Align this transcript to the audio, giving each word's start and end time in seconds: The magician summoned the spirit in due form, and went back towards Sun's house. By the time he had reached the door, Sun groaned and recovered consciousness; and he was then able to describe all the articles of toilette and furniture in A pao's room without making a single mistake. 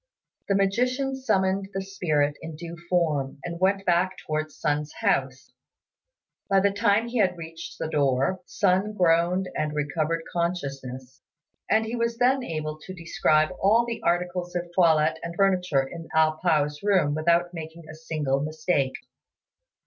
The 0.47 0.55
magician 0.55 1.15
summoned 1.15 1.69
the 1.75 1.81
spirit 1.83 2.35
in 2.41 2.55
due 2.55 2.75
form, 2.89 3.37
and 3.45 3.59
went 3.59 3.85
back 3.85 4.17
towards 4.25 4.57
Sun's 4.59 4.91
house. 4.93 5.51
By 6.49 6.59
the 6.59 6.71
time 6.71 7.07
he 7.07 7.19
had 7.19 7.37
reached 7.37 7.77
the 7.77 7.87
door, 7.87 8.41
Sun 8.47 8.93
groaned 8.93 9.47
and 9.55 9.75
recovered 9.75 10.23
consciousness; 10.33 11.21
and 11.69 11.85
he 11.85 11.95
was 11.95 12.17
then 12.17 12.43
able 12.43 12.79
to 12.79 12.95
describe 12.95 13.51
all 13.61 13.85
the 13.85 14.01
articles 14.01 14.55
of 14.55 14.71
toilette 14.73 15.19
and 15.21 15.35
furniture 15.35 15.83
in 15.87 16.07
A 16.15 16.31
pao's 16.31 16.81
room 16.81 17.13
without 17.13 17.53
making 17.53 17.87
a 17.87 17.93
single 17.93 18.39
mistake. 18.41 18.93